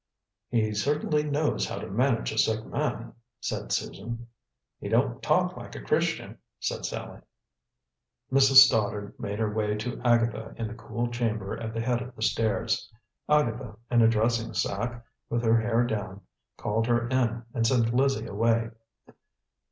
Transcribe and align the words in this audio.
"He 0.49 0.73
certainly 0.73 1.21
knows 1.21 1.67
how 1.67 1.77
to 1.77 1.85
manage 1.87 2.31
a 2.31 2.37
sick 2.39 2.65
man," 2.65 3.13
said 3.39 3.71
Susan. 3.71 4.25
"He 4.79 4.89
don't 4.89 5.21
talk 5.21 5.55
like 5.55 5.75
a 5.75 5.81
Christian," 5.83 6.39
said 6.59 6.87
Sallie. 6.87 7.19
Mrs. 8.33 8.65
Stoddard 8.65 9.13
made 9.19 9.37
her 9.37 9.53
way 9.53 9.75
to 9.75 10.01
Agatha 10.03 10.55
in 10.57 10.67
the 10.67 10.73
cool 10.73 11.07
chamber 11.11 11.55
at 11.55 11.71
the 11.75 11.81
head 11.81 12.01
of 12.01 12.15
the 12.15 12.23
stairs. 12.23 12.91
Agatha, 13.29 13.75
in 13.91 14.01
a 14.01 14.07
dressing 14.07 14.55
sack, 14.55 15.05
with 15.29 15.43
her 15.43 15.61
hair 15.61 15.85
down, 15.85 16.21
called 16.57 16.87
her 16.87 17.07
in 17.07 17.43
and 17.53 17.67
sent 17.67 17.93
Lizzie 17.93 18.25
away. 18.25 18.71